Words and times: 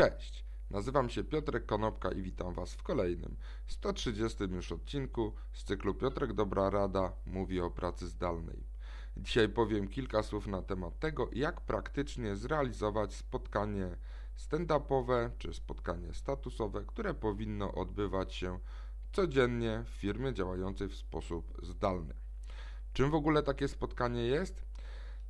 Cześć, 0.00 0.44
nazywam 0.70 1.10
się 1.10 1.24
Piotrek 1.24 1.66
Konopka 1.66 2.12
i 2.12 2.22
witam 2.22 2.54
Was 2.54 2.74
w 2.74 2.82
kolejnym 2.82 3.36
130 3.66 4.44
już 4.44 4.72
odcinku 4.72 5.32
z 5.52 5.64
cyklu 5.64 5.94
Piotrek 5.94 6.32
Dobra 6.32 6.70
Rada 6.70 7.12
mówi 7.26 7.60
o 7.60 7.70
pracy 7.70 8.08
zdalnej. 8.08 8.64
Dzisiaj 9.16 9.48
powiem 9.48 9.88
kilka 9.88 10.22
słów 10.22 10.46
na 10.46 10.62
temat 10.62 10.98
tego, 10.98 11.28
jak 11.32 11.60
praktycznie 11.60 12.36
zrealizować 12.36 13.14
spotkanie 13.14 13.96
stand-upowe 14.36 15.30
czy 15.38 15.54
spotkanie 15.54 16.14
statusowe, 16.14 16.84
które 16.86 17.14
powinno 17.14 17.74
odbywać 17.74 18.34
się 18.34 18.58
codziennie 19.12 19.84
w 19.86 19.88
firmie 19.88 20.34
działającej 20.34 20.88
w 20.88 20.94
sposób 20.94 21.60
zdalny. 21.62 22.14
Czym 22.92 23.10
w 23.10 23.14
ogóle 23.14 23.42
takie 23.42 23.68
spotkanie 23.68 24.22
jest? 24.22 24.69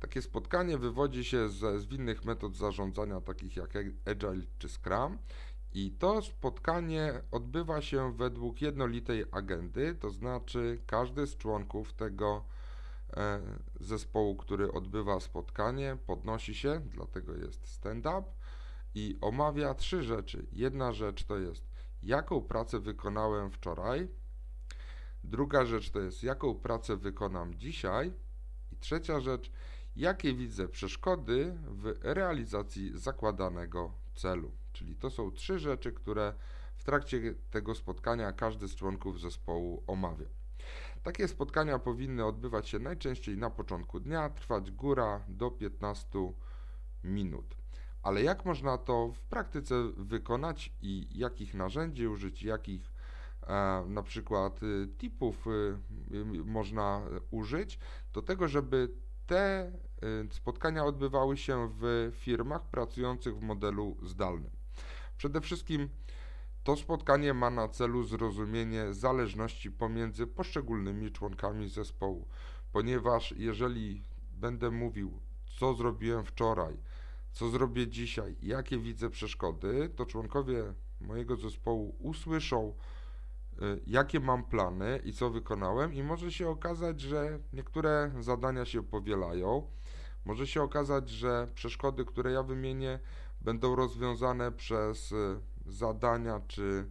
Takie 0.01 0.21
spotkanie 0.21 0.77
wywodzi 0.77 1.23
się 1.25 1.49
ze 1.49 1.79
zwinnych 1.79 2.25
metod 2.25 2.57
zarządzania, 2.57 3.21
takich 3.21 3.55
jak 3.55 3.77
Agile 4.05 4.45
czy 4.59 4.69
Scrum. 4.69 5.17
I 5.73 5.91
to 5.91 6.21
spotkanie 6.21 7.21
odbywa 7.31 7.81
się 7.81 8.13
według 8.13 8.61
jednolitej 8.61 9.25
agendy, 9.31 9.95
to 9.95 10.09
znaczy 10.09 10.81
każdy 10.85 11.27
z 11.27 11.37
członków 11.37 11.93
tego 11.93 12.43
e, 13.13 13.41
zespołu, 13.79 14.35
który 14.35 14.71
odbywa 14.71 15.19
spotkanie, 15.19 15.97
podnosi 16.05 16.55
się, 16.55 16.81
dlatego 16.85 17.35
jest 17.35 17.67
stand-up 17.67 18.23
i 18.95 19.17
omawia 19.21 19.73
trzy 19.73 20.03
rzeczy. 20.03 20.45
Jedna 20.51 20.93
rzecz 20.93 21.23
to 21.23 21.37
jest, 21.37 21.69
jaką 22.03 22.41
pracę 22.41 22.79
wykonałem 22.79 23.51
wczoraj, 23.51 24.07
druga 25.23 25.65
rzecz 25.65 25.89
to 25.89 25.99
jest, 25.99 26.23
jaką 26.23 26.55
pracę 26.55 26.97
wykonam 26.97 27.55
dzisiaj, 27.55 28.13
i 28.71 28.77
trzecia 28.77 29.19
rzecz, 29.19 29.51
jakie 29.95 30.33
widzę 30.33 30.67
przeszkody 30.67 31.57
w 31.67 31.93
realizacji 32.01 32.91
zakładanego 32.99 33.91
celu. 34.15 34.51
Czyli 34.73 34.95
to 34.95 35.09
są 35.09 35.31
trzy 35.31 35.59
rzeczy, 35.59 35.91
które 35.91 36.33
w 36.75 36.83
trakcie 36.83 37.33
tego 37.51 37.75
spotkania 37.75 38.33
każdy 38.33 38.67
z 38.67 38.75
członków 38.75 39.21
zespołu 39.21 39.83
omawia. 39.87 40.27
Takie 41.03 41.27
spotkania 41.27 41.79
powinny 41.79 42.25
odbywać 42.25 42.69
się 42.69 42.79
najczęściej 42.79 43.37
na 43.37 43.49
początku 43.49 43.99
dnia, 43.99 44.29
trwać 44.29 44.71
góra 44.71 45.23
do 45.27 45.51
15 45.51 46.33
minut. 47.03 47.55
Ale 48.03 48.23
jak 48.23 48.45
można 48.45 48.77
to 48.77 49.11
w 49.15 49.21
praktyce 49.21 49.75
wykonać 49.97 50.73
i 50.81 51.07
jakich 51.11 51.53
narzędzi 51.53 52.07
użyć, 52.07 52.43
jakich 52.43 52.93
e, 53.47 53.85
na 53.87 54.03
przykład 54.03 54.63
y, 54.63 54.87
tipów 54.97 55.47
y, 55.47 55.77
można 56.45 57.01
użyć 57.31 57.79
do 58.13 58.21
tego, 58.21 58.47
żeby 58.47 58.89
te 59.31 59.71
y, 60.03 60.33
spotkania 60.33 60.85
odbywały 60.85 61.37
się 61.37 61.69
w 61.79 62.11
firmach 62.15 62.69
pracujących 62.69 63.37
w 63.37 63.41
modelu 63.41 63.97
zdalnym. 64.03 64.51
Przede 65.17 65.41
wszystkim 65.41 65.89
to 66.63 66.75
spotkanie 66.75 67.33
ma 67.33 67.49
na 67.49 67.67
celu 67.67 68.03
zrozumienie 68.03 68.93
zależności 68.93 69.71
pomiędzy 69.71 70.27
poszczególnymi 70.27 71.11
członkami 71.11 71.69
zespołu, 71.69 72.27
ponieważ 72.71 73.33
jeżeli 73.37 74.03
będę 74.31 74.71
mówił, 74.71 75.19
co 75.59 75.73
zrobiłem 75.73 76.25
wczoraj, 76.25 76.77
co 77.31 77.49
zrobię 77.49 77.87
dzisiaj, 77.87 78.35
jakie 78.41 78.77
widzę 78.77 79.09
przeszkody, 79.09 79.89
to 79.95 80.05
członkowie 80.05 80.73
mojego 81.01 81.35
zespołu 81.35 81.95
usłyszą, 81.99 82.73
jakie 83.87 84.19
mam 84.19 84.43
plany 84.43 84.99
i 85.03 85.13
co 85.13 85.29
wykonałem, 85.29 85.93
i 85.93 86.03
może 86.03 86.31
się 86.31 86.49
okazać, 86.49 87.01
że 87.01 87.39
niektóre 87.53 88.11
zadania 88.19 88.65
się 88.65 88.83
powielają. 88.83 89.67
Może 90.25 90.47
się 90.47 90.61
okazać, 90.61 91.09
że 91.09 91.47
przeszkody, 91.55 92.05
które 92.05 92.31
ja 92.31 92.43
wymienię, 92.43 92.99
będą 93.41 93.75
rozwiązane 93.75 94.51
przez 94.51 95.11
y, 95.11 95.39
zadania 95.65 96.41
czy 96.47 96.87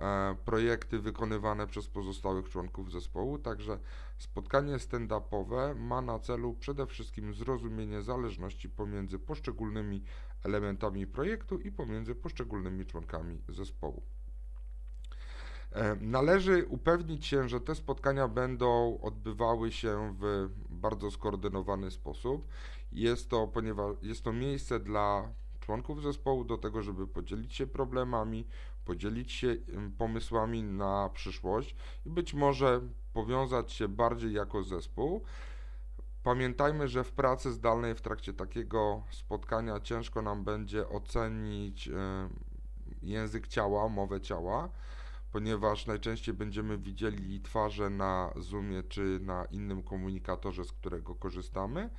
e, 0.00 0.36
projekty 0.44 0.98
wykonywane 0.98 1.66
przez 1.66 1.88
pozostałych 1.88 2.48
członków 2.48 2.92
zespołu. 2.92 3.38
Także 3.38 3.78
spotkanie 4.18 4.78
stand-upowe 4.78 5.74
ma 5.74 6.00
na 6.00 6.18
celu 6.18 6.54
przede 6.54 6.86
wszystkim 6.86 7.34
zrozumienie 7.34 8.02
zależności 8.02 8.68
pomiędzy 8.68 9.18
poszczególnymi 9.18 10.02
elementami 10.44 11.06
projektu 11.06 11.58
i 11.58 11.72
pomiędzy 11.72 12.14
poszczególnymi 12.14 12.86
członkami 12.86 13.42
zespołu. 13.48 14.02
E, 15.76 15.96
należy 16.00 16.66
upewnić 16.68 17.26
się, 17.26 17.48
że 17.48 17.60
te 17.60 17.74
spotkania 17.74 18.28
będą 18.28 18.98
odbywały 19.02 19.72
się 19.72 20.16
w 20.20 20.48
bardzo 20.70 21.10
skoordynowany 21.10 21.90
sposób. 21.90 22.48
Jest 22.92 23.30
to, 23.30 23.48
ponieważ 23.48 23.96
jest 24.02 24.24
to 24.24 24.32
miejsce 24.32 24.80
dla 24.80 25.28
członków 25.60 26.02
zespołu 26.02 26.44
do 26.44 26.58
tego, 26.58 26.82
żeby 26.82 27.06
podzielić 27.06 27.54
się 27.54 27.66
problemami, 27.66 28.46
podzielić 28.84 29.32
się 29.32 29.56
pomysłami 29.98 30.62
na 30.62 31.10
przyszłość 31.14 31.76
i 32.06 32.10
być 32.10 32.34
może 32.34 32.80
powiązać 33.12 33.72
się 33.72 33.88
bardziej 33.88 34.32
jako 34.32 34.62
zespół. 34.62 35.22
Pamiętajmy, 36.22 36.88
że 36.88 37.04
w 37.04 37.12
pracy 37.12 37.52
zdalnej 37.52 37.94
w 37.94 38.00
trakcie 38.00 38.32
takiego 38.32 39.02
spotkania 39.10 39.80
ciężko 39.80 40.22
nam 40.22 40.44
będzie 40.44 40.88
ocenić 40.88 41.90
język 43.02 43.48
ciała, 43.48 43.88
mowę 43.88 44.20
ciała 44.20 44.68
ponieważ 45.36 45.86
najczęściej 45.86 46.34
będziemy 46.34 46.78
widzieli 46.78 47.40
twarze 47.40 47.90
na 47.90 48.32
Zoomie 48.36 48.82
czy 48.82 49.20
na 49.22 49.44
innym 49.44 49.82
komunikatorze, 49.82 50.64
z 50.64 50.72
którego 50.72 51.14
korzystamy, 51.14 51.90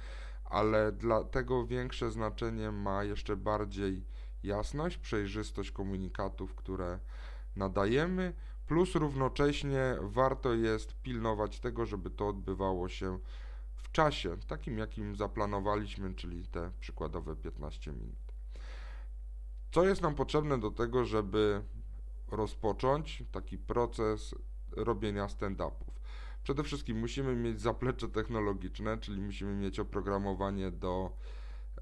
ale 0.45 0.91
dlatego 0.91 1.67
większe 1.67 2.11
znaczenie 2.11 2.71
ma 2.71 3.03
jeszcze 3.03 3.35
bardziej 3.35 4.05
jasność, 4.43 4.97
przejrzystość 4.97 5.71
komunikatów, 5.71 6.55
które 6.55 6.99
nadajemy, 7.55 8.33
plus 8.67 8.95
równocześnie 8.95 9.97
warto 10.01 10.53
jest 10.53 11.01
pilnować 11.01 11.59
tego, 11.59 11.85
żeby 11.85 12.09
to 12.09 12.27
odbywało 12.27 12.89
się 12.89 13.19
w 13.75 13.91
czasie, 13.91 14.37
takim 14.47 14.77
jakim 14.77 15.15
zaplanowaliśmy, 15.15 16.13
czyli 16.13 16.47
te 16.47 16.71
przykładowe 16.79 17.35
15 17.35 17.91
minut. 17.91 18.33
Co 19.71 19.85
jest 19.85 20.01
nam 20.01 20.15
potrzebne 20.15 20.59
do 20.59 20.71
tego, 20.71 21.05
żeby 21.05 21.63
rozpocząć 22.31 23.23
taki 23.31 23.57
proces 23.57 24.35
robienia 24.71 25.27
stand-upów. 25.27 25.97
Przede 26.43 26.63
wszystkim 26.63 26.99
musimy 26.99 27.35
mieć 27.35 27.61
zaplecze 27.61 28.09
technologiczne, 28.09 28.97
czyli 28.97 29.21
musimy 29.21 29.55
mieć 29.55 29.79
oprogramowanie 29.79 30.71
do 30.71 31.11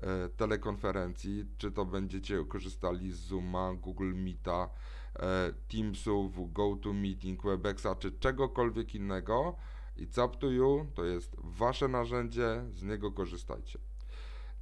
e, 0.02 0.30
telekonferencji, 0.30 1.46
czy 1.58 1.72
to 1.72 1.86
będziecie 1.86 2.46
korzystali 2.46 3.12
z 3.12 3.16
Zooma, 3.16 3.74
Google 3.74 4.14
Meeta, 4.16 4.70
e, 5.16 5.54
Teamsów, 5.68 6.54
GoToMeeting, 6.54 7.44
Webexa, 7.44 7.96
czy 8.00 8.12
czegokolwiek 8.12 8.96
innego. 8.96 9.56
I 9.98 10.04
up 10.04 10.38
to 10.40 10.48
you 10.48 10.88
to 10.94 11.06
jest 11.06 11.36
wasze 11.40 11.88
narzędzie, 11.88 12.64
z 12.70 12.84
niego 12.84 13.12
korzystajcie. 13.12 13.80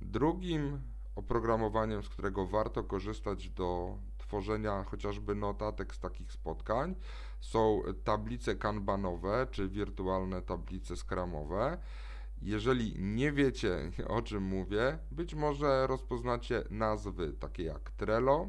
Drugim 0.02 0.82
oprogramowaniem, 1.16 2.04
z 2.04 2.10
którego 2.10 2.48
warto 2.48 2.84
korzystać 2.84 3.50
do 3.50 3.98
tworzenia 4.34 4.84
chociażby 4.84 5.36
notatek 5.36 5.96
z 5.96 6.00
takich 6.00 6.32
spotkań 6.32 6.96
są 7.40 7.82
tablice 8.04 8.56
kanbanowe 8.56 9.48
czy 9.52 9.70
wirtualne 9.70 10.42
tablice 10.42 10.96
skramowe. 10.96 11.78
Jeżeli 12.42 12.96
nie 13.00 13.32
wiecie 13.32 13.92
o 14.18 14.22
czym 14.22 14.44
mówię, 14.44 15.00
być 15.12 15.36
może 15.36 15.88
rozpoznacie 15.88 16.64
nazwy 16.70 17.34
takie 17.34 17.64
jak 17.64 17.92
Trello, 17.92 18.48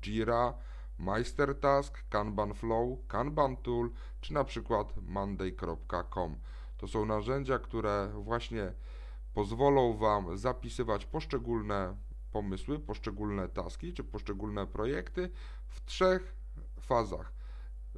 Jira, 0.00 0.54
MeisterTask, 0.98 2.04
Kanban 2.08 2.54
Flow, 2.54 2.98
Kanban 3.08 3.56
Tool 3.56 3.90
czy 4.20 4.32
na 4.32 4.44
przykład 4.44 4.94
monday.com. 5.02 6.36
To 6.76 6.88
są 6.88 7.06
narzędzia, 7.06 7.58
które 7.58 8.12
właśnie 8.14 8.72
pozwolą 9.34 9.96
Wam 9.96 10.38
zapisywać 10.38 11.06
poszczególne 11.06 11.96
pomysły, 12.32 12.78
poszczególne 12.78 13.48
taski 13.48 13.92
czy 13.92 14.04
poszczególne 14.04 14.66
projekty 14.66 15.30
w 15.66 15.84
trzech 15.84 16.34
fazach. 16.80 17.32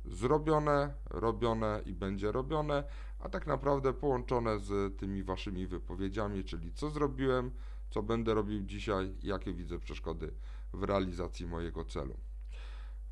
Zrobione, 0.04 0.94
robione 1.10 1.82
i 1.86 1.94
będzie 1.94 2.32
robione, 2.32 2.84
a 3.18 3.28
tak 3.28 3.46
naprawdę 3.46 3.92
połączone 3.92 4.58
z 4.58 4.98
tymi 4.98 5.22
waszymi 5.22 5.66
wypowiedziami, 5.66 6.44
czyli 6.44 6.72
co 6.72 6.90
zrobiłem, 6.90 7.50
co 7.90 8.02
będę 8.02 8.34
robił 8.34 8.62
dzisiaj, 8.62 9.14
jakie 9.22 9.54
widzę 9.54 9.78
przeszkody 9.78 10.34
w 10.72 10.82
realizacji 10.82 11.46
mojego 11.46 11.84
celu. 11.84 12.16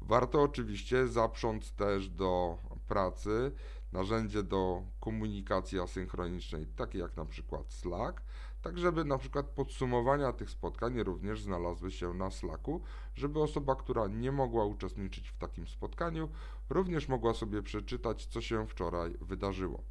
Warto 0.01 0.43
oczywiście 0.43 1.09
zaprząc 1.09 1.73
też 1.73 2.09
do 2.09 2.59
pracy 2.91 3.53
narzędzie 3.93 4.43
do 4.43 4.83
komunikacji 5.01 5.81
asynchronicznej, 5.81 6.67
takie 6.67 6.99
jak 6.99 7.17
na 7.17 7.25
przykład 7.25 7.73
Slack, 7.73 8.23
tak 8.63 8.79
żeby 8.79 9.05
na 9.05 9.19
przykład 9.19 9.47
podsumowania 9.47 10.33
tych 10.33 10.51
spotkań 10.51 11.03
również 11.03 11.43
znalazły 11.43 11.91
się 11.91 12.15
na 12.15 12.31
Slacku, 12.31 12.83
żeby 13.15 13.41
osoba, 13.41 13.75
która 13.77 14.07
nie 14.07 14.33
mogła 14.33 14.65
uczestniczyć 14.65 15.29
w 15.29 15.39
takim 15.39 15.67
spotkaniu, 15.67 16.29
również 16.69 17.09
mogła 17.09 17.35
sobie 17.35 17.63
przeczytać, 17.63 18.27
co 18.27 18.41
się 18.41 18.67
wczoraj 18.67 19.17
wydarzyło. 19.21 19.83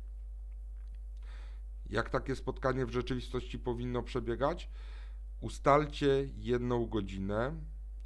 Jak 1.90 2.10
takie 2.10 2.36
spotkanie 2.36 2.86
w 2.86 2.92
rzeczywistości 2.92 3.60
powinno 3.60 4.04
przebiegać? 4.04 4.70
Ustalcie 5.42 6.28
jedną 6.38 6.86
godzinę 6.86 7.56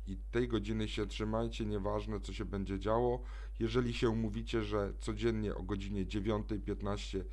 i 0.08 0.18
tej 0.18 0.48
godziny 0.48 0.88
się 0.88 1.08
trzymajcie, 1.08 1.66
nieważne 1.66 2.20
co 2.20 2.34
się 2.34 2.46
będzie 2.46 2.80
działo. 2.80 3.24
Jeżeli 3.60 3.94
się 3.94 4.10
umówicie, 4.10 4.64
że 4.64 4.94
codziennie 5.00 5.56
o 5.56 5.64
godzinie 5.64 6.06
9.15 6.06 7.24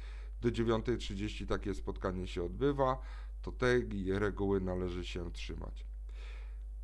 do 0.40 0.48
9.30 0.48 1.46
takie 1.46 1.74
spotkanie 1.74 2.26
się 2.26 2.42
odbywa, 2.42 2.98
to 3.42 3.52
tej 3.52 3.88
reguły 4.18 4.60
należy 4.60 5.04
się 5.04 5.32
trzymać. 5.32 5.84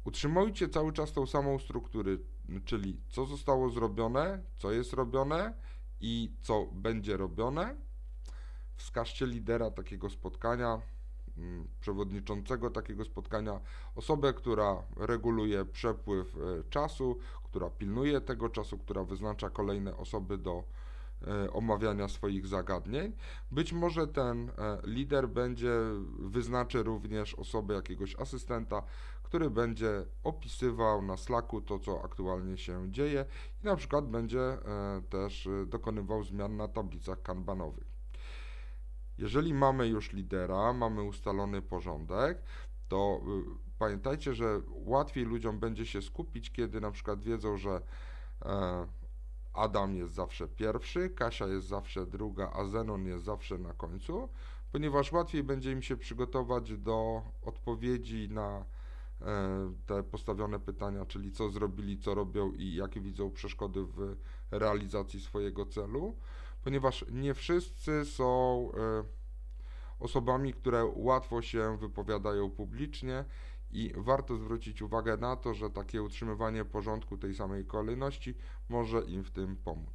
Utrzymujcie 0.05 0.69
cały 0.69 0.93
czas 0.93 1.12
tą 1.12 1.27
samą 1.27 1.59
strukturę, 1.59 2.17
czyli 2.65 3.00
co 3.09 3.27
zostało 3.27 3.71
zrobione, 3.71 4.43
co 4.56 4.73
jest 4.73 4.93
robione 4.93 5.55
i 6.00 6.32
co 6.41 6.67
będzie 6.67 7.17
robione. 7.17 7.77
Wskażcie 8.77 9.27
lidera 9.27 9.71
takiego 9.71 10.11
spotkania, 10.11 10.81
przewodniczącego 11.81 12.71
takiego 12.71 13.05
spotkania, 13.05 13.61
osobę, 13.94 14.33
która 14.33 14.83
reguluje 14.97 15.65
przepływ 15.65 16.37
e, 16.37 16.65
czasu, 16.71 17.19
która 17.44 17.71
pilnuje 17.71 18.21
tego 18.21 18.49
czasu, 18.49 18.79
która 18.79 19.05
wyznacza 19.05 19.50
kolejne 19.50 19.97
osoby 19.97 20.38
do 20.38 20.65
E, 21.27 21.50
omawiania 21.53 22.09
swoich 22.09 22.47
zagadnień. 22.47 23.12
Być 23.50 23.73
może 23.73 24.06
ten 24.06 24.50
e, 24.50 24.53
lider 24.85 25.29
będzie 25.29 25.73
wyznaczy 26.19 26.83
również 26.83 27.35
osobę 27.35 27.75
jakiegoś 27.75 28.17
asystenta, 28.17 28.82
który 29.23 29.50
będzie 29.50 30.06
opisywał 30.25 31.03
na 31.03 31.17
Slacku 31.17 31.61
to, 31.61 31.79
co 31.79 32.05
aktualnie 32.05 32.59
się 32.59 32.93
dzieje 32.93 33.25
i 33.62 33.67
na 33.67 33.77
przykład 33.77 34.09
będzie 34.09 34.59
też 35.09 35.49
dokonywał 35.67 36.23
zmian 36.25 36.56
na 36.56 36.69
tablicach 36.69 37.23
kanbanowych. 37.23 37.95
Jeżeli 39.19 39.55
mamy 39.55 39.89
już 39.89 40.13
lidera, 40.13 40.73
mamy 40.73 41.03
ustalony 41.03 41.63
porządek, 41.63 42.43
to 42.89 43.21
pamiętajcie, 43.79 44.35
że 44.35 44.61
łatwiej 44.69 45.25
ludziom 45.25 45.59
będzie 45.59 45.87
się 45.87 46.03
skupić, 46.03 46.53
kiedy 46.53 46.81
na 46.81 46.91
przykład 46.91 47.23
wiedzą, 47.23 47.57
że 47.57 47.81
Adam 49.57 49.95
jest 49.95 50.15
zawsze 50.15 50.49
pierwszy, 50.49 51.11
Kasia 51.11 51.47
jest 51.47 51.67
zawsze 51.67 52.07
druga, 52.07 52.51
a 52.55 52.65
Zenon 52.65 53.07
jest 53.07 53.25
zawsze 53.25 53.59
na 53.59 53.73
końcu, 53.73 54.29
ponieważ 54.73 55.13
łatwiej 55.13 55.45
będzie 55.45 55.73
im 55.73 55.83
się 55.83 55.97
przygotować 55.97 56.79
do 56.79 57.23
odpowiedzi 57.43 58.29
na 58.31 58.65
e, 59.21 59.73
te 59.87 60.03
postawione 60.03 60.61
pytania, 60.61 61.07
czyli 61.07 61.33
co 61.33 61.51
zrobili, 61.51 61.99
co 61.99 62.15
robią 62.15 62.53
i 62.53 62.75
jakie 62.75 63.01
widzą 63.01 63.31
przeszkody 63.31 63.85
w 63.85 64.17
realizacji 64.51 65.21
swojego 65.21 65.67
celu, 65.67 66.17
ponieważ 66.67 67.05
nie 67.13 67.35
wszyscy 67.35 68.05
są 68.05 68.71
e, 68.73 69.05
osobami, 70.01 70.53
które 70.53 70.93
łatwo 70.95 71.43
się 71.43 71.79
wypowiadają 71.79 72.51
publicznie 72.51 73.25
i 73.71 73.93
warto 73.97 74.37
zwrócić 74.37 74.83
uwagę 74.83 75.17
na 75.17 75.37
to, 75.37 75.55
że 75.55 75.71
takie 75.71 76.03
utrzymywanie 76.03 76.65
porządku 76.65 77.19
tej 77.19 77.35
samej 77.35 77.65
kolejności 77.65 78.35
może 78.69 79.01
im 79.01 79.25
w 79.25 79.31
tym 79.31 79.57
pomóc. 79.57 79.95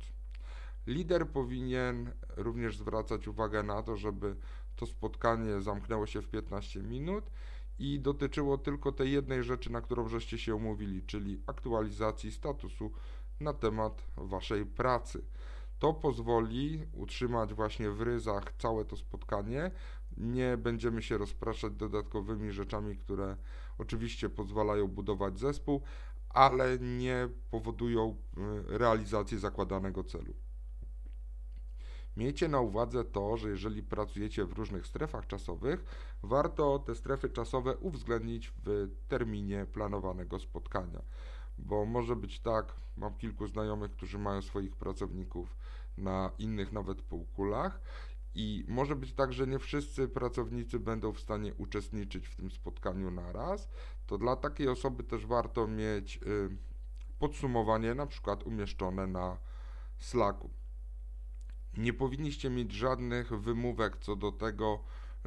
Lider 0.87 1.29
powinien 1.29 2.11
również 2.37 2.77
zwracać 2.77 3.27
uwagę 3.27 3.63
na 3.63 3.83
to, 3.83 3.97
żeby 3.97 4.35
to 4.75 4.85
spotkanie 4.85 5.61
zamknęło 5.61 6.05
się 6.05 6.21
w 6.21 6.27
15 6.27 6.83
minut 6.83 7.31
i 7.79 7.99
dotyczyło 7.99 8.57
tylko 8.57 8.91
tej 8.91 9.11
jednej 9.11 9.43
rzeczy, 9.43 9.71
na 9.71 9.81
którą 9.81 10.07
żeście 10.07 10.37
się 10.37 10.55
umówili, 10.55 11.03
czyli 11.03 11.41
aktualizacji 11.47 12.31
statusu 12.31 12.91
na 13.39 13.53
temat 13.53 14.05
waszej 14.17 14.65
pracy. 14.65 15.23
To 15.81 15.93
pozwoli 15.93 16.85
utrzymać 16.93 17.53
właśnie 17.53 17.91
w 17.91 18.01
ryzach 18.01 18.53
całe 18.57 18.85
to 18.85 18.95
spotkanie. 18.95 19.71
Nie 20.17 20.57
będziemy 20.57 21.01
się 21.01 21.17
rozpraszać 21.17 21.73
dodatkowymi 21.73 22.51
rzeczami, 22.51 22.97
które 22.97 23.37
oczywiście 23.77 24.29
pozwalają 24.29 24.87
budować 24.87 25.39
zespół, 25.39 25.81
ale 26.29 26.79
nie 26.79 27.29
powodują 27.51 28.17
y, 28.69 28.77
realizacji 28.77 29.39
zakładanego 29.39 30.03
celu. 30.03 30.33
Miejcie 32.17 32.47
na 32.47 32.59
uwadze 32.59 33.03
to, 33.05 33.37
że 33.37 33.49
jeżeli 33.49 33.83
pracujecie 33.83 34.45
w 34.45 34.53
różnych 34.53 34.87
strefach 34.87 35.27
czasowych, 35.27 35.85
warto 36.23 36.79
te 36.79 36.95
strefy 36.95 37.29
czasowe 37.29 37.77
uwzględnić 37.77 38.53
w 38.65 38.89
terminie 39.07 39.65
planowanego 39.65 40.39
spotkania. 40.39 41.01
Bo 41.61 41.85
może 41.85 42.15
być 42.15 42.39
tak, 42.39 42.75
mam 42.97 43.17
kilku 43.17 43.47
znajomych, 43.47 43.91
którzy 43.91 44.19
mają 44.19 44.41
swoich 44.41 44.75
pracowników 44.75 45.55
na 45.97 46.31
innych 46.39 46.71
nawet 46.71 47.01
półkulach 47.01 47.81
i 48.35 48.65
może 48.67 48.95
być 48.95 49.13
tak, 49.13 49.33
że 49.33 49.47
nie 49.47 49.59
wszyscy 49.59 50.07
pracownicy 50.07 50.79
będą 50.79 51.11
w 51.11 51.19
stanie 51.19 51.53
uczestniczyć 51.53 52.27
w 52.27 52.35
tym 52.35 52.51
spotkaniu 52.51 53.11
naraz. 53.11 53.69
To 54.07 54.17
dla 54.17 54.35
takiej 54.35 54.67
osoby 54.67 55.03
też 55.03 55.25
warto 55.25 55.67
mieć 55.67 56.17
y, 56.17 56.57
podsumowanie, 57.19 57.95
na 57.95 58.07
przykład 58.07 58.43
umieszczone 58.43 59.07
na 59.07 59.37
Slacku. 59.97 60.49
Nie 61.77 61.93
powinniście 61.93 62.49
mieć 62.49 62.71
żadnych 62.71 63.29
wymówek 63.29 63.97
co 63.97 64.15
do 64.15 64.31
tego, 64.31 64.83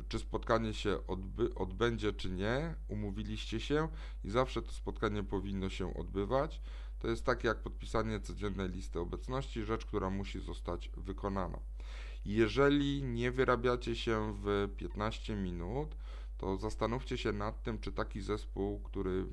czy 0.09 0.19
spotkanie 0.19 0.75
się 0.75 0.97
odby- 1.07 1.55
odbędzie, 1.55 2.13
czy 2.13 2.31
nie. 2.31 2.75
Umówiliście 2.89 3.61
się 3.61 3.89
i 4.25 4.31
zawsze 4.31 4.63
to 4.63 4.73
spotkanie 4.73 5.23
powinno 5.23 5.69
się 5.69 5.95
odbywać. 5.95 6.61
To 6.99 7.09
jest 7.09 7.25
takie 7.25 7.49
jak 7.49 7.63
podpisanie 7.63 8.21
codziennej 8.21 8.69
listy 8.69 9.01
obecności, 9.01 9.65
rzecz, 9.65 9.87
która 9.87 10.11
musi 10.11 10.41
zostać 10.41 10.91
wykonana. 10.97 11.59
Jeżeli 12.25 13.03
nie 13.03 13.31
wyrabiacie 13.31 13.97
się 13.97 14.35
w 14.43 14.69
15 14.77 15.37
minut, 15.37 15.97
to 16.39 16.57
zastanówcie 16.57 17.19
się 17.19 17.33
nad 17.33 17.63
tym, 17.63 17.79
czy 17.79 17.93
taki 17.93 18.21
zespół, 18.21 18.81
który 18.81 19.27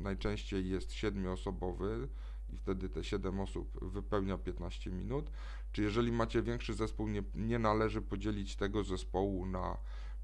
najczęściej 0.00 0.68
jest 0.68 0.92
siedmioosobowy 0.92 2.08
i 2.50 2.56
wtedy 2.56 2.88
te 2.88 3.04
7 3.04 3.40
osób 3.40 3.84
wypełnia 3.92 4.38
15 4.38 4.90
minut, 4.90 5.30
czy 5.72 5.82
jeżeli 5.82 6.12
macie 6.12 6.42
większy 6.42 6.74
zespół, 6.74 7.08
nie, 7.08 7.22
nie 7.34 7.58
należy 7.58 8.02
podzielić 8.02 8.56
tego 8.56 8.84
zespołu 8.84 9.46
na 9.46 9.76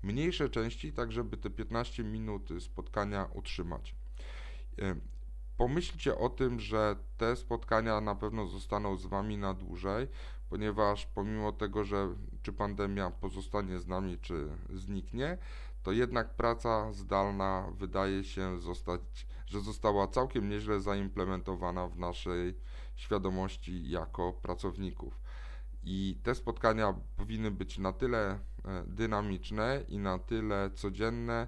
mniejsze 0.04 0.50
części, 0.50 0.92
tak 0.92 1.12
żeby 1.12 1.36
te 1.36 1.50
15 1.50 2.04
minut 2.04 2.48
spotkania 2.60 3.28
utrzymać. 3.34 3.94
Pomyślcie 5.56 6.18
o 6.18 6.28
tym, 6.28 6.60
że 6.60 6.96
te 7.16 7.36
spotkania 7.36 8.00
na 8.00 8.14
pewno 8.14 8.46
zostaną 8.46 8.96
z 8.96 9.06
Wami 9.06 9.38
na 9.38 9.54
dłużej, 9.54 10.08
ponieważ 10.48 11.06
pomimo 11.06 11.52
tego, 11.52 11.84
że 11.84 12.08
czy 12.42 12.52
pandemia 12.52 13.10
pozostanie 13.10 13.78
z 13.78 13.86
nami, 13.86 14.18
czy 14.18 14.48
zniknie, 14.70 15.38
to 15.82 15.92
jednak 15.92 16.34
praca 16.34 16.92
zdalna 16.92 17.70
wydaje 17.78 18.24
się 18.24 18.60
zostać, 18.60 19.26
że 19.46 19.60
została 19.60 20.08
całkiem 20.08 20.48
nieźle 20.48 20.80
zaimplementowana 20.80 21.88
w 21.88 21.98
naszej 21.98 22.55
świadomości 22.96 23.90
jako 23.90 24.32
pracowników. 24.32 25.20
I 25.84 26.19
te 26.22 26.34
spotkania 26.34 26.94
powinny 27.17 27.50
być 27.50 27.79
na 27.79 27.93
tyle 27.93 28.19
e, 28.29 28.38
dynamiczne 28.86 29.84
i 29.88 29.98
na 29.98 30.19
tyle 30.19 30.70
codzienne, 30.74 31.46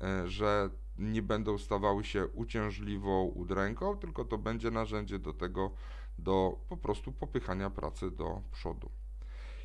e, 0.00 0.28
że 0.28 0.70
nie 0.98 1.22
będą 1.22 1.58
stawały 1.58 2.04
się 2.04 2.26
uciążliwą 2.26 3.24
udręką, 3.24 3.98
tylko 3.98 4.24
to 4.24 4.38
będzie 4.38 4.70
narzędzie 4.70 5.18
do 5.18 5.32
tego, 5.32 5.70
do 6.18 6.58
po 6.68 6.76
prostu 6.76 7.12
popychania 7.12 7.70
pracy 7.70 8.10
do 8.10 8.42
przodu. 8.52 8.90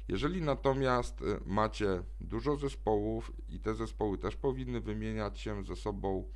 Jeżeli 0.07 0.41
natomiast 0.41 1.21
y, 1.21 1.39
macie 1.45 2.03
dużo 2.21 2.55
zespołów 2.55 3.31
i 3.49 3.59
te 3.59 3.75
zespoły 3.75 4.17
też 4.17 4.35
powinny 4.35 4.81
wymieniać 4.81 5.39
się 5.39 5.63
ze 5.63 5.75
sobą 5.75 6.31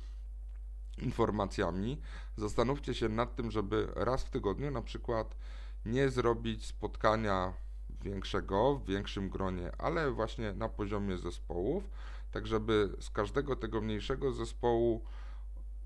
informacjami, 0.98 2.00
zastanówcie 2.36 2.94
się 2.94 3.08
nad 3.08 3.36
tym, 3.36 3.50
żeby 3.50 3.88
raz 3.94 4.24
w 4.24 4.30
tygodniu 4.30 4.70
na 4.70 4.82
przykład 4.82 5.36
nie 5.84 6.10
zrobić 6.10 6.66
spotkania 6.66 7.54
większego, 8.02 8.74
w 8.74 8.86
większym 8.86 9.28
gronie, 9.28 9.72
ale 9.78 10.10
właśnie 10.10 10.52
na 10.52 10.68
poziomie 10.68 11.18
zespołów, 11.18 11.90
tak 12.30 12.46
żeby 12.46 12.96
z 13.00 13.10
każdego 13.10 13.56
tego 13.56 13.80
mniejszego 13.80 14.32
zespołu 14.32 15.04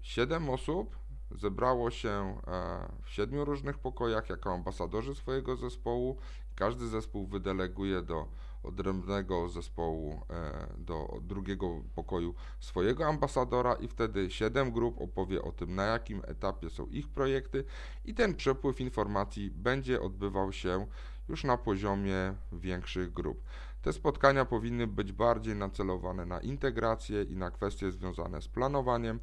7 0.02 0.50
osób 0.50 0.96
zebrało 1.30 1.90
się 1.90 2.10
e, 2.10 2.88
w 3.02 3.10
siedmiu 3.10 3.44
różnych 3.44 3.78
pokojach 3.78 4.30
jako 4.30 4.54
ambasadorzy 4.54 5.14
swojego 5.14 5.56
zespołu. 5.56 6.16
Każdy 6.54 6.88
zespół 6.88 7.26
wydeleguje 7.26 8.02
do 8.02 8.28
odrębnego 8.62 9.48
zespołu, 9.48 10.20
e, 10.30 10.66
do 10.78 11.18
drugiego 11.22 11.82
pokoju 11.94 12.34
swojego 12.60 13.06
ambasadora 13.06 13.74
i 13.74 13.88
wtedy 13.88 14.30
siedem 14.30 14.72
grup 14.72 15.00
opowie 15.00 15.42
o 15.42 15.52
tym, 15.52 15.74
na 15.74 15.84
jakim 15.84 16.22
etapie 16.26 16.70
są 16.70 16.86
ich 16.86 17.08
projekty 17.08 17.64
i 18.04 18.14
ten 18.14 18.34
przepływ 18.34 18.80
informacji 18.80 19.50
będzie 19.50 20.00
odbywał 20.00 20.52
się 20.52 20.86
już 21.32 21.44
na 21.44 21.56
poziomie 21.56 22.34
większych 22.52 23.12
grup. 23.12 23.42
Te 23.82 23.92
spotkania 23.92 24.44
powinny 24.44 24.86
być 24.86 25.12
bardziej 25.12 25.56
nacelowane 25.56 26.26
na 26.26 26.40
integrację 26.40 27.22
i 27.22 27.36
na 27.36 27.50
kwestie 27.50 27.90
związane 27.90 28.42
z 28.42 28.48
planowaniem. 28.48 29.20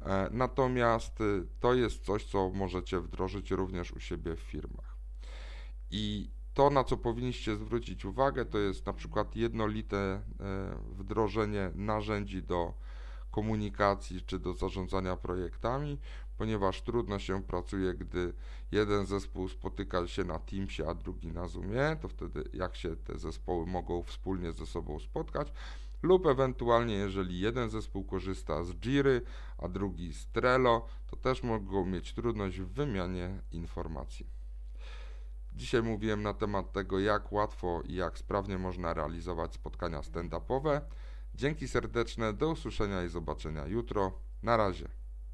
E, 0.00 0.28
natomiast 0.30 1.20
y, 1.20 1.46
to 1.60 1.74
jest 1.74 2.04
coś, 2.04 2.24
co 2.24 2.50
możecie 2.50 3.00
wdrożyć 3.00 3.50
również 3.50 3.92
u 3.92 4.00
siebie 4.00 4.36
w 4.36 4.40
firmach. 4.40 4.96
I 5.90 6.30
to, 6.54 6.70
na 6.70 6.84
co 6.84 6.96
powinniście 6.96 7.56
zwrócić 7.56 8.04
uwagę, 8.04 8.44
to 8.44 8.58
jest 8.58 8.86
na 8.86 8.92
przykład 8.92 9.36
jednolite 9.36 9.96
e, 9.96 10.22
wdrożenie 10.90 11.70
narzędzi 11.74 12.42
do 12.42 12.74
komunikacji 13.30 14.22
czy 14.22 14.38
do 14.38 14.54
zarządzania 14.54 15.16
projektami, 15.16 15.98
ponieważ 16.38 16.82
trudno 16.82 17.18
się 17.18 17.42
pracuje, 17.42 17.94
gdy 17.94 18.32
jeden 18.72 19.06
zespół 19.06 19.48
spotyka 19.48 20.06
się 20.06 20.24
na 20.24 20.38
Teamsie, 20.38 20.82
a 20.88 20.94
drugi 20.94 21.32
na 21.32 21.48
Zoomie, 21.48 21.96
to 22.00 22.08
wtedy 22.08 22.44
jak 22.52 22.76
się 22.76 22.96
te 22.96 23.18
zespoły 23.18 23.66
mogą 23.66 24.02
wspólnie 24.02 24.52
ze 24.52 24.66
sobą 24.66 24.98
spotkać, 24.98 25.52
lub 26.02 26.26
ewentualnie 26.26 26.94
jeżeli 26.94 27.40
jeden 27.40 27.70
zespół 27.70 28.04
korzysta 28.04 28.64
z 28.64 28.74
Jiry, 28.74 29.22
a 29.58 29.68
drugi 29.68 30.14
z 30.14 30.26
Trello, 30.26 30.86
to 31.10 31.16
też 31.16 31.42
mogą 31.42 31.86
mieć 31.86 32.14
trudność 32.14 32.60
w 32.60 32.72
wymianie 32.72 33.40
informacji. 33.52 34.26
Dzisiaj 35.54 35.82
mówiłem 35.82 36.22
na 36.22 36.34
temat 36.34 36.72
tego, 36.72 37.00
jak 37.00 37.32
łatwo 37.32 37.82
i 37.84 37.94
jak 37.94 38.18
sprawnie 38.18 38.58
można 38.58 38.94
realizować 38.94 39.54
spotkania 39.54 40.00
stand-upowe. 40.00 40.80
Dzięki 41.34 41.68
serdeczne, 41.68 42.32
do 42.32 42.48
usłyszenia 42.48 43.04
i 43.04 43.08
zobaczenia 43.08 43.66
jutro. 43.66 44.12
Na 44.42 44.56
razie. 44.56 45.01